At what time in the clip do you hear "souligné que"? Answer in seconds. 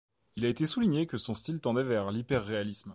0.65-1.19